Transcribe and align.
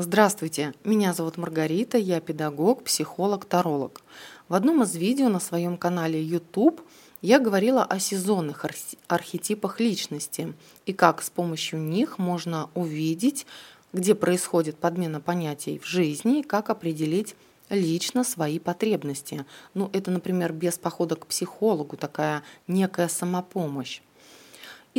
Здравствуйте, 0.00 0.74
меня 0.84 1.12
зовут 1.12 1.38
Маргарита, 1.38 1.98
я 1.98 2.20
педагог, 2.20 2.84
психолог, 2.84 3.46
таролог. 3.46 4.00
В 4.48 4.54
одном 4.54 4.84
из 4.84 4.94
видео 4.94 5.28
на 5.28 5.40
своем 5.40 5.76
канале 5.76 6.22
YouTube 6.22 6.80
я 7.20 7.40
говорила 7.40 7.82
о 7.82 7.98
сезонных 7.98 8.64
архетипах 9.08 9.80
личности 9.80 10.54
и 10.86 10.92
как 10.92 11.20
с 11.20 11.30
помощью 11.30 11.80
них 11.80 12.18
можно 12.18 12.70
увидеть, 12.76 13.44
где 13.92 14.14
происходит 14.14 14.78
подмена 14.78 15.20
понятий 15.20 15.80
в 15.80 15.84
жизни 15.84 16.40
и 16.40 16.44
как 16.44 16.70
определить 16.70 17.34
лично 17.68 18.22
свои 18.22 18.60
потребности. 18.60 19.46
Ну, 19.74 19.90
это, 19.92 20.12
например, 20.12 20.52
без 20.52 20.78
похода 20.78 21.16
к 21.16 21.26
психологу, 21.26 21.96
такая 21.96 22.44
некая 22.68 23.08
самопомощь. 23.08 24.00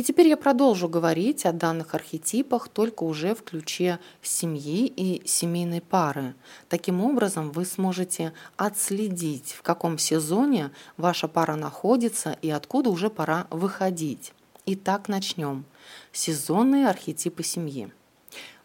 И 0.00 0.02
теперь 0.02 0.28
я 0.28 0.38
продолжу 0.38 0.88
говорить 0.88 1.44
о 1.44 1.52
данных 1.52 1.94
архетипах 1.94 2.68
только 2.68 3.02
уже 3.02 3.34
в 3.34 3.42
ключе 3.42 3.98
семьи 4.22 4.86
и 4.86 5.20
семейной 5.26 5.82
пары. 5.82 6.34
Таким 6.70 7.04
образом, 7.04 7.50
вы 7.50 7.66
сможете 7.66 8.32
отследить, 8.56 9.52
в 9.52 9.60
каком 9.60 9.98
сезоне 9.98 10.70
ваша 10.96 11.28
пара 11.28 11.54
находится 11.54 12.38
и 12.40 12.48
откуда 12.48 12.88
уже 12.88 13.10
пора 13.10 13.46
выходить. 13.50 14.32
Итак, 14.64 15.08
начнем. 15.08 15.66
Сезонные 16.12 16.88
архетипы 16.88 17.42
семьи. 17.42 17.92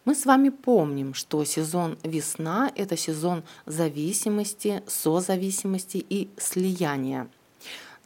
Мы 0.06 0.16
с 0.16 0.26
вами 0.26 0.48
помним, 0.48 1.14
что 1.14 1.44
сезон 1.44 1.98
весна– 2.04 2.72
это 2.78 2.96
сезон 2.96 3.44
зависимости, 3.66 4.84
созависимости 4.88 5.98
и 5.98 6.30
слияния. 6.38 7.28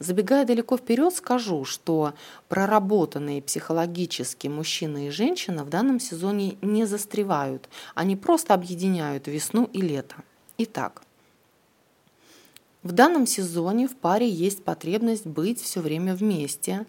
Забегая 0.00 0.46
далеко 0.46 0.78
вперед, 0.78 1.14
скажу, 1.14 1.66
что 1.66 2.14
проработанные 2.48 3.42
психологически 3.42 4.48
мужчина 4.48 5.08
и 5.08 5.10
женщина 5.10 5.62
в 5.62 5.68
данном 5.68 6.00
сезоне 6.00 6.56
не 6.62 6.86
застревают, 6.86 7.68
они 7.94 8.16
просто 8.16 8.54
объединяют 8.54 9.28
весну 9.28 9.68
и 9.74 9.82
лето. 9.82 10.16
Итак, 10.56 11.02
в 12.82 12.92
данном 12.92 13.26
сезоне 13.26 13.88
в 13.88 13.94
паре 13.94 14.26
есть 14.26 14.64
потребность 14.64 15.26
быть 15.26 15.60
все 15.60 15.82
время 15.82 16.14
вместе, 16.14 16.86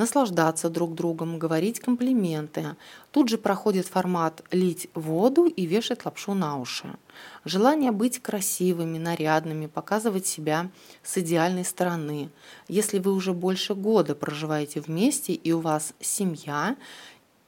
наслаждаться 0.00 0.70
друг 0.70 0.94
другом, 0.94 1.38
говорить 1.38 1.78
комплименты. 1.78 2.74
Тут 3.10 3.28
же 3.28 3.36
проходит 3.36 3.86
формат 3.86 4.42
лить 4.50 4.88
воду 4.94 5.44
и 5.44 5.66
вешать 5.66 6.06
лапшу 6.06 6.32
на 6.32 6.58
уши. 6.58 6.88
Желание 7.44 7.90
быть 7.90 8.18
красивыми, 8.22 8.96
нарядными, 8.96 9.66
показывать 9.66 10.26
себя 10.26 10.70
с 11.02 11.18
идеальной 11.18 11.64
стороны. 11.66 12.30
Если 12.66 12.98
вы 12.98 13.12
уже 13.12 13.34
больше 13.34 13.74
года 13.74 14.14
проживаете 14.14 14.80
вместе 14.80 15.34
и 15.34 15.52
у 15.52 15.60
вас 15.60 15.92
семья, 16.00 16.76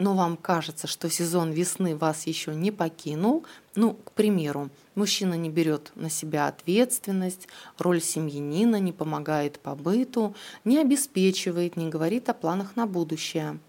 но 0.03 0.15
вам 0.15 0.37
кажется, 0.37 0.89
что 0.89 1.09
сезон 1.09 1.53
весны 1.53 1.97
вас 1.97 2.27
еще 2.27 2.57
не 2.57 2.73
покинул, 2.73 3.45
ну, 3.77 3.95
к 3.95 4.11
примеру, 4.11 4.69
мужчина 4.97 5.35
не 5.35 5.49
берет 5.49 5.93
на 5.95 6.11
себя 6.11 6.49
ответственность, 6.49 7.47
роль 7.79 8.03
семьянина 8.03 8.81
не 8.81 8.91
помогает 8.91 9.61
по 9.61 9.77
быту, 9.77 10.35
не 10.65 10.79
обеспечивает, 10.79 11.77
не 11.77 11.89
говорит 11.89 12.29
о 12.29 12.35
планах 12.35 12.75
на 12.75 12.89
будущее, 12.89 13.61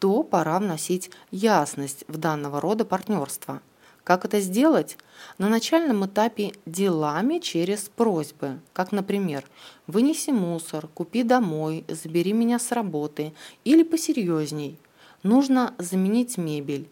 то 0.00 0.24
пора 0.24 0.58
вносить 0.58 1.12
ясность 1.30 2.04
в 2.08 2.16
данного 2.16 2.60
рода 2.60 2.84
партнерство. 2.84 3.62
Как 4.02 4.24
это 4.24 4.40
сделать? 4.40 4.96
На 5.36 5.48
начальном 5.48 6.06
этапе 6.06 6.54
делами 6.66 7.38
через 7.38 7.88
просьбы, 7.94 8.58
как, 8.72 8.90
например, 8.90 9.44
«вынеси 9.86 10.30
мусор», 10.30 10.88
«купи 10.88 11.22
домой», 11.22 11.84
«забери 11.86 12.32
меня 12.32 12.58
с 12.58 12.72
работы» 12.72 13.32
или 13.62 13.84
посерьезней– 13.84 14.76
Нужно 15.24 15.74
заменить 15.78 16.38
мебель. 16.38 16.88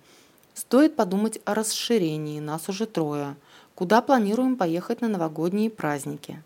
Стоит 0.52 0.96
подумать 0.96 1.38
о 1.44 1.54
расширении, 1.54 2.40
нас 2.40 2.68
уже 2.68 2.86
трое. 2.86 3.36
Куда 3.76 4.02
планируем 4.02 4.56
поехать 4.56 5.00
на 5.00 5.08
новогодние 5.08 5.70
праздники? 5.70 6.42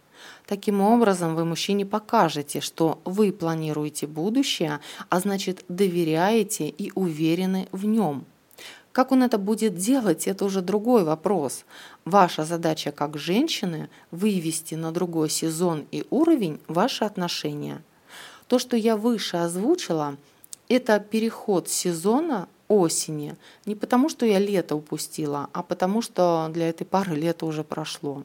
Таким 0.47 0.83
образом, 0.83 1.35
вы 1.35 1.47
мужчине 1.47 1.87
покажете, 1.87 2.61
что 2.61 3.01
вы 3.07 3.33
планируете 3.33 4.07
будущее, 4.07 4.81
а 5.09 5.21
значит 5.21 5.65
доверяете 5.69 6.69
и 6.69 6.93
уверены 6.95 7.69
в 7.73 7.87
нем. 7.87 8.27
Как 8.93 9.13
он 9.13 9.23
это 9.23 9.39
будет 9.39 9.77
делать, 9.77 10.27
это 10.27 10.45
уже 10.45 10.61
другой 10.61 11.05
вопрос. 11.05 11.65
Ваша 12.05 12.45
задача 12.45 12.93
как 12.93 13.17
женщины– 13.17 13.89
вывести 14.11 14.75
на 14.75 14.93
другой 14.93 15.31
сезон 15.31 15.87
и 15.93 16.05
уровень 16.11 16.61
ваши 16.67 17.05
отношения. 17.05 17.83
То, 18.49 18.59
что 18.59 18.77
я 18.77 18.99
выше 18.99 19.39
озвучила– 19.39 20.17
это 20.71 21.01
переход 21.01 21.69
сезона 21.69 22.49
осени. 22.69 23.37
Не 23.67 23.75
потому, 23.75 24.09
что 24.09 24.25
я 24.25 24.39
лето 24.39 24.77
упустила, 24.77 25.51
а 25.53 25.63
потому, 25.63 26.01
что 26.01 26.49
для 26.53 26.69
этой 26.69 26.85
пары 26.85 27.17
лето 27.17 27.45
уже 27.45 27.65
прошло. 27.65 28.23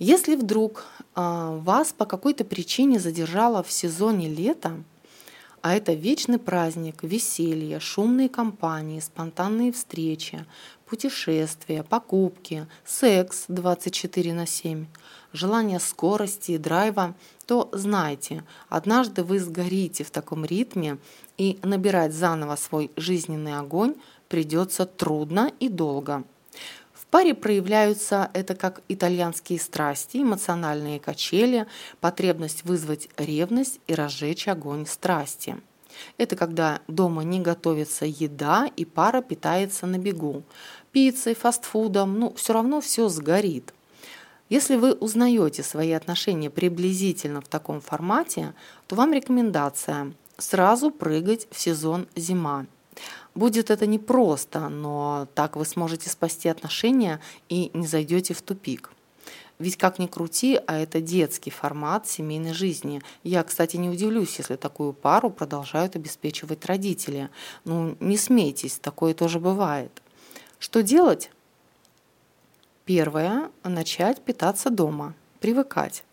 Если 0.00 0.34
вдруг 0.34 0.84
а, 1.14 1.56
вас 1.58 1.92
по 1.92 2.04
какой-то 2.04 2.44
причине 2.44 2.98
задержало 2.98 3.62
в 3.62 3.70
сезоне 3.70 4.28
лета, 4.28 4.72
а 5.64 5.74
это 5.74 5.94
вечный 5.94 6.38
праздник, 6.38 7.02
веселье, 7.02 7.80
шумные 7.80 8.28
компании, 8.28 9.00
спонтанные 9.00 9.72
встречи, 9.72 10.44
путешествия, 10.84 11.82
покупки, 11.82 12.66
секс 12.84 13.46
24 13.48 14.34
на 14.34 14.46
7, 14.46 14.84
желание 15.32 15.80
скорости 15.80 16.52
и 16.52 16.58
драйва– 16.58 17.14
то 17.46 17.68
знайте, 17.72 18.44
однажды 18.68 19.22
вы 19.22 19.38
сгорите 19.38 20.04
в 20.04 20.10
таком 20.10 20.44
ритме, 20.44 20.98
и 21.36 21.58
набирать 21.62 22.14
заново 22.14 22.56
свой 22.56 22.90
жизненный 22.96 23.58
огонь 23.58 23.94
придется 24.28 24.86
трудно 24.86 25.52
и 25.60 25.68
долго. 25.68 26.24
Паре 27.14 27.32
проявляются 27.32 28.28
это 28.34 28.56
как 28.56 28.82
итальянские 28.88 29.60
страсти, 29.60 30.16
эмоциональные 30.16 30.98
качели, 30.98 31.68
потребность 32.00 32.64
вызвать 32.64 33.08
ревность 33.16 33.78
и 33.86 33.94
разжечь 33.94 34.48
огонь 34.48 34.84
страсти. 34.84 35.56
Это 36.18 36.34
когда 36.34 36.80
дома 36.88 37.22
не 37.22 37.38
готовится 37.38 38.04
еда 38.04 38.68
и 38.76 38.84
пара 38.84 39.22
питается 39.22 39.86
на 39.86 39.96
бегу. 39.96 40.42
Пиццей, 40.90 41.36
фастфудом, 41.36 42.18
ну 42.18 42.34
все 42.34 42.52
равно 42.52 42.80
все 42.80 43.08
сгорит. 43.08 43.72
Если 44.48 44.74
вы 44.74 44.92
узнаете 44.92 45.62
свои 45.62 45.92
отношения 45.92 46.50
приблизительно 46.50 47.40
в 47.40 47.46
таком 47.46 47.80
формате, 47.80 48.54
то 48.88 48.96
вам 48.96 49.12
рекомендация 49.12 50.14
сразу 50.36 50.90
прыгать 50.90 51.46
в 51.52 51.60
сезон 51.60 52.08
зима. 52.16 52.66
Будет 53.34 53.70
это 53.70 53.86
непросто, 53.86 54.68
но 54.68 55.26
так 55.34 55.56
вы 55.56 55.64
сможете 55.64 56.08
спасти 56.08 56.48
отношения 56.48 57.20
и 57.48 57.70
не 57.74 57.86
зайдете 57.86 58.32
в 58.32 58.42
тупик. 58.42 58.90
Ведь 59.58 59.76
как 59.76 59.98
ни 59.98 60.06
крути, 60.06 60.60
а 60.66 60.78
это 60.78 61.00
детский 61.00 61.50
формат 61.50 62.08
семейной 62.08 62.52
жизни. 62.52 63.02
Я, 63.22 63.42
кстати, 63.44 63.76
не 63.76 63.88
удивлюсь, 63.88 64.38
если 64.38 64.56
такую 64.56 64.92
пару 64.92 65.30
продолжают 65.30 65.94
обеспечивать 65.96 66.64
родители. 66.66 67.30
Ну, 67.64 67.96
не 68.00 68.16
смейтесь, 68.16 68.78
такое 68.78 69.14
тоже 69.14 69.38
бывает. 69.38 70.02
Что 70.58 70.82
делать? 70.82 71.30
Первое– 72.84 73.50
начать 73.62 74.22
питаться 74.22 74.70
дома, 74.70 75.14
привыкать. 75.40 76.04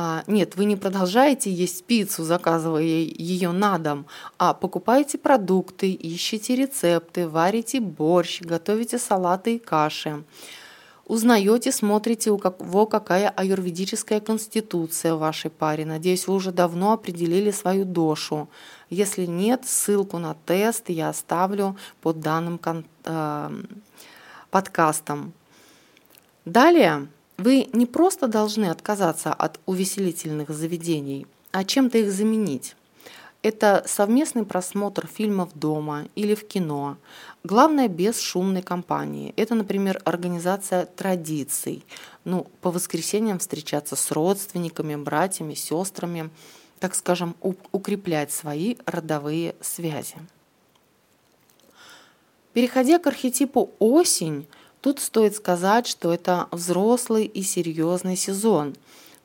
А, 0.00 0.22
нет, 0.28 0.54
вы 0.54 0.64
не 0.64 0.76
продолжаете 0.76 1.50
есть 1.50 1.82
пиццу, 1.82 2.22
заказывая 2.22 2.82
ее 2.84 3.50
на 3.50 3.78
дом, 3.78 4.06
а 4.38 4.54
покупаете 4.54 5.18
продукты, 5.18 5.90
ищете 5.90 6.54
рецепты, 6.54 7.26
варите 7.26 7.80
борщ, 7.80 8.40
готовите 8.40 8.98
салаты 8.98 9.56
и 9.56 9.58
каши. 9.58 10.22
Узнаете, 11.04 11.72
смотрите, 11.72 12.30
у 12.30 12.38
кого 12.38 12.86
какая 12.86 13.28
аюрведическая 13.28 14.20
конституция 14.20 15.16
в 15.16 15.18
вашей 15.18 15.50
паре. 15.50 15.84
Надеюсь, 15.84 16.28
вы 16.28 16.34
уже 16.34 16.52
давно 16.52 16.92
определили 16.92 17.50
свою 17.50 17.84
дошу. 17.84 18.48
Если 18.90 19.26
нет, 19.26 19.66
ссылку 19.66 20.18
на 20.18 20.34
тест 20.46 20.90
я 20.90 21.08
оставлю 21.08 21.76
под 22.02 22.20
данным 22.20 22.60
э, 23.04 23.50
подкастом. 24.52 25.32
Далее 26.44 27.08
вы 27.38 27.68
не 27.72 27.86
просто 27.86 28.26
должны 28.26 28.66
отказаться 28.66 29.32
от 29.32 29.60
увеселительных 29.64 30.50
заведений, 30.50 31.26
а 31.52 31.64
чем-то 31.64 31.98
их 31.98 32.12
заменить. 32.12 32.74
Это 33.40 33.84
совместный 33.86 34.44
просмотр 34.44 35.06
фильмов 35.06 35.50
дома 35.54 36.08
или 36.16 36.34
в 36.34 36.46
кино. 36.46 36.96
Главное, 37.44 37.86
без 37.86 38.20
шумной 38.20 38.62
компании. 38.62 39.32
Это, 39.36 39.54
например, 39.54 40.02
организация 40.04 40.86
традиций. 40.86 41.84
Ну, 42.24 42.48
по 42.60 42.72
воскресеньям 42.72 43.38
встречаться 43.38 43.94
с 43.94 44.10
родственниками, 44.10 44.96
братьями, 44.96 45.54
сестрами. 45.54 46.30
Так 46.80 46.96
скажем, 46.96 47.36
укреплять 47.70 48.32
свои 48.32 48.76
родовые 48.86 49.54
связи. 49.60 50.16
Переходя 52.52 52.98
к 52.98 53.06
архетипу 53.06 53.70
осень, 53.78 54.48
Тут 54.80 55.00
стоит 55.00 55.34
сказать, 55.34 55.86
что 55.86 56.12
это 56.12 56.48
взрослый 56.52 57.24
и 57.24 57.42
серьезный 57.42 58.16
сезон. 58.16 58.76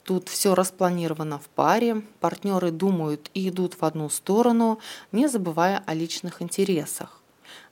Тут 0.03 0.27
все 0.27 0.55
распланировано 0.55 1.39
в 1.39 1.47
паре, 1.49 2.01
партнеры 2.19 2.71
думают 2.71 3.29
и 3.33 3.47
идут 3.47 3.75
в 3.75 3.85
одну 3.85 4.09
сторону, 4.09 4.79
не 5.11 5.27
забывая 5.27 5.83
о 5.85 5.93
личных 5.93 6.41
интересах. 6.41 7.21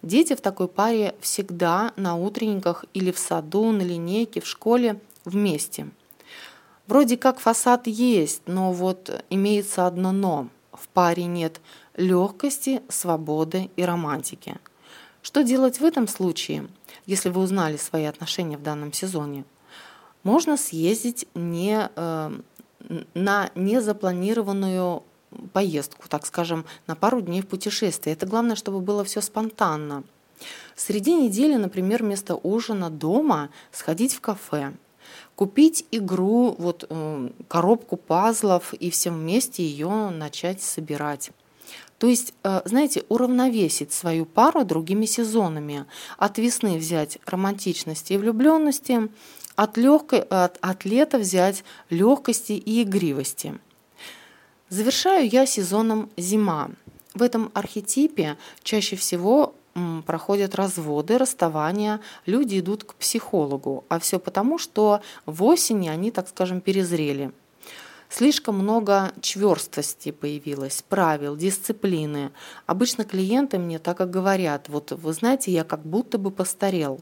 Дети 0.02 0.36
в 0.36 0.42
такой 0.42 0.68
паре 0.68 1.16
всегда 1.22 1.92
на 1.96 2.16
утренниках 2.16 2.86
или 2.94 3.12
в 3.12 3.20
саду, 3.20 3.72
на 3.72 3.82
линейке, 3.82 4.42
в 4.42 4.48
школе 4.48 5.00
вместе. 5.26 5.90
Вроде 6.88 7.18
как 7.18 7.40
фасад 7.40 7.88
есть, 7.88 8.44
но 8.46 8.72
вот 8.72 9.24
имеется 9.30 9.88
одно 9.88 10.12
«но». 10.12 10.48
В 10.72 10.88
паре 10.88 11.26
нет 11.26 11.62
легкости, 11.96 12.82
свободы 12.90 13.70
и 13.76 13.84
романтики. 13.84 14.58
Что 15.22 15.44
делать 15.44 15.80
в 15.80 15.86
этом 15.86 16.08
случае, 16.08 16.68
если 17.06 17.30
вы 17.30 17.42
узнали 17.42 17.78
свои 17.78 18.06
отношения 18.06 18.58
в 18.58 18.64
данном 18.64 18.92
сезоне? 18.92 19.46
Можно 20.24 20.58
съездить 20.58 21.28
не, 21.36 21.90
э, 21.96 22.32
на 23.14 23.50
незапланированную 23.56 25.04
поездку, 25.54 26.08
так 26.08 26.26
скажем, 26.26 26.66
на 26.88 26.96
пару 26.96 27.22
дней 27.22 27.42
в 27.42 27.48
путешествие. 27.48 28.14
Это 28.14 28.26
главное, 28.26 28.56
чтобы 28.56 28.80
было 28.82 29.04
все 29.04 29.22
спонтанно. 29.22 30.04
Среди 30.76 31.14
недели, 31.14 31.56
например, 31.56 32.04
вместо 32.04 32.36
ужина 32.36 32.90
дома 32.90 33.50
сходить 33.72 34.16
в 34.16 34.22
кафе, 34.22 34.74
купить 35.36 35.86
игру, 35.92 36.56
вот 36.58 36.86
э, 36.90 37.30
коробку 37.48 37.96
пазлов 37.96 38.74
и 38.74 38.90
всем 38.90 39.20
вместе 39.20 39.64
ее 39.64 40.10
начать 40.10 40.62
собирать. 40.62 41.32
То 42.02 42.08
есть, 42.08 42.34
э, 42.44 42.62
знаете, 42.66 43.04
уравновесить 43.10 43.94
свою 43.94 44.26
пару 44.26 44.66
другими 44.66 45.06
сезонами. 45.06 45.86
От 46.18 46.40
весны 46.40 46.80
взять 46.80 47.20
романтичности 47.28 48.14
и 48.14 48.18
влюбленности, 48.18 49.08
от, 49.56 49.78
легкой, 49.78 50.22
от, 50.22 50.58
от 50.62 50.84
лета 50.84 51.20
взять 51.20 51.64
легкости 51.92 52.54
и 52.54 52.82
игривости. 52.82 53.60
Завершаю 54.70 55.30
я 55.30 55.46
сезоном 55.46 56.10
зима. 56.18 56.72
В 57.14 57.22
этом 57.22 57.52
архетипе 57.54 58.36
чаще 58.64 58.96
всего 58.96 59.54
проходят 60.08 60.56
разводы, 60.56 61.20
расставания, 61.20 62.00
люди 62.26 62.58
идут 62.58 62.84
к 62.84 62.96
психологу. 62.96 63.86
А 63.90 64.00
все 64.00 64.18
потому, 64.18 64.58
что 64.58 65.02
в 65.28 65.44
осени 65.44 65.88
они, 65.88 66.10
так 66.10 66.28
скажем, 66.30 66.62
перезрели. 66.62 67.32
Слишком 68.12 68.60
много 68.60 69.14
чверстости 69.22 70.12
появилось, 70.12 70.84
правил, 70.90 71.38
дисциплины. 71.38 72.32
Обычно 72.66 73.06
клиенты 73.06 73.58
мне 73.58 73.80
так 73.80 74.02
и 74.02 74.04
говорят, 74.04 74.68
вот 74.68 74.92
вы 74.92 75.14
знаете, 75.14 75.50
я 75.54 75.64
как 75.64 75.80
будто 75.86 76.18
бы 76.18 76.30
постарел. 76.30 77.00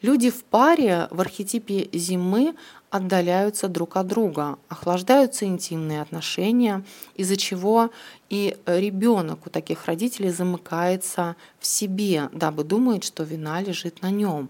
Люди 0.00 0.30
в 0.30 0.44
паре 0.44 1.08
в 1.10 1.20
архетипе 1.20 1.90
зимы 1.92 2.54
отдаляются 2.88 3.68
друг 3.68 3.98
от 3.98 4.06
друга, 4.06 4.58
охлаждаются 4.68 5.44
интимные 5.44 6.00
отношения, 6.00 6.82
из-за 7.14 7.36
чего 7.36 7.90
и 8.30 8.56
ребенок 8.64 9.46
у 9.46 9.50
таких 9.50 9.84
родителей 9.84 10.30
замыкается 10.30 11.36
в 11.58 11.66
себе, 11.66 12.30
дабы 12.32 12.64
думает, 12.64 13.04
что 13.04 13.24
вина 13.24 13.60
лежит 13.60 14.00
на 14.00 14.10
нем. 14.10 14.48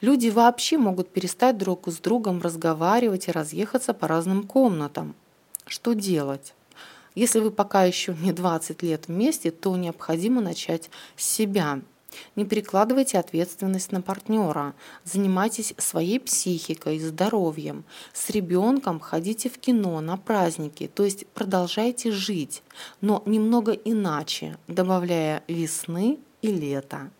Люди 0.00 0.28
вообще 0.28 0.78
могут 0.78 1.10
перестать 1.10 1.58
друг 1.58 1.88
с 1.88 1.98
другом 1.98 2.40
разговаривать 2.40 3.28
и 3.28 3.32
разъехаться 3.32 3.94
по 3.94 4.08
разным 4.08 4.46
комнатам. 4.46 5.14
Что 5.66 5.92
делать? 5.92 6.54
Если 7.14 7.40
вы 7.40 7.50
пока 7.50 7.84
еще 7.84 8.14
не 8.14 8.32
20 8.32 8.82
лет 8.82 9.08
вместе, 9.08 9.50
то 9.50 9.76
необходимо 9.76 10.40
начать 10.40 10.90
с 11.16 11.24
себя– 11.24 11.80
не 12.36 12.44
перекладывайте 12.44 13.18
ответственность 13.18 13.92
на 13.92 14.02
партнера. 14.02 14.74
Занимайтесь 15.04 15.74
своей 15.78 16.18
психикой, 16.18 16.98
здоровьем. 16.98 17.84
С 18.12 18.30
ребенком 18.30 19.00
ходите 19.00 19.48
в 19.48 19.58
кино, 19.58 20.00
на 20.00 20.16
праздники. 20.16 20.90
То 20.92 21.04
есть 21.04 21.26
продолжайте 21.28 22.10
жить, 22.10 22.62
но 23.00 23.22
немного 23.26 23.72
иначе, 23.72 24.56
добавляя 24.66 25.42
весны 25.48 26.18
и 26.42 26.48
лета. 26.48 27.10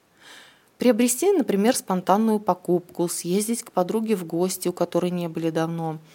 Приобрести, 0.81 1.31
например, 1.31 1.77
спонтанную 1.77 2.41
покупку, 2.41 3.07
съездить 3.09 3.63
к 3.63 3.71
подруге 3.71 4.17
в 4.17 4.27
гости, 4.27 4.67
у 4.67 4.73
которой 4.73 5.13
не 5.13 5.29
были 5.29 5.51
давно– 5.51 5.99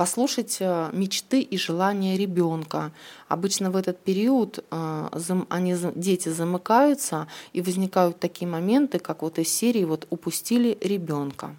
послушать 0.00 0.56
э, 0.60 0.88
мечты 0.94 1.42
и 1.42 1.58
желания 1.58 2.16
ребенка. 2.16 2.90
Обычно 3.28 3.70
в 3.70 3.76
этот 3.76 3.98
период 3.98 4.64
э, 4.70 5.08
они, 5.50 5.76
дети 5.94 6.30
замыкаются 6.30 7.26
и 7.52 7.60
возникают 7.60 8.18
такие 8.18 8.48
моменты, 8.48 8.98
как 8.98 9.20
вот 9.20 9.38
из 9.38 9.52
серии 9.52 9.84
вот 9.84 10.06
упустили 10.08 10.78
ребенка. 10.80 11.54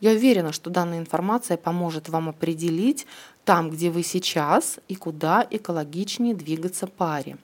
Я 0.00 0.12
уверена, 0.12 0.52
что 0.52 0.70
данная 0.70 0.98
информация 0.98 1.58
поможет 1.58 2.08
вам 2.08 2.30
определить 2.30 3.06
там, 3.44 3.68
где 3.68 3.90
вы 3.90 4.02
сейчас 4.02 4.78
и 4.88 4.94
куда 4.94 5.46
экологичнее 5.50 6.34
двигаться 6.34 6.86
паре. 6.86 7.36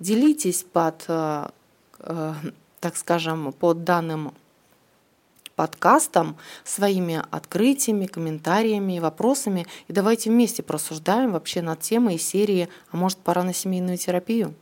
Делитесь 0.00 0.64
под, 0.64 1.04
э, 1.06 1.48
так 2.86 2.96
скажем, 2.96 3.52
под 3.52 3.82
данным 3.82 4.32
подкастом, 5.56 6.36
своими 6.62 7.20
открытиями, 7.32 8.06
комментариями 8.06 8.96
и 8.96 9.00
вопросами. 9.00 9.66
И 9.88 9.92
давайте 9.92 10.30
вместе 10.30 10.62
просуждаем 10.62 11.32
вообще 11.32 11.62
над 11.62 11.80
темой 11.80 12.16
серии 12.16 12.68
«А 12.92 12.96
может, 12.96 13.18
пора 13.18 13.42
на 13.42 13.52
семейную 13.52 13.98
терапию?» 13.98 14.54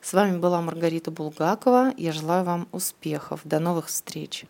С 0.00 0.12
вами 0.12 0.38
была 0.38 0.60
Маргарита 0.60 1.12
Булгакова. 1.12 1.92
Я 1.96 2.10
желаю 2.10 2.42
вам 2.42 2.66
успехов. 2.72 3.42
До 3.44 3.60
новых 3.60 3.86
встреч! 3.86 4.44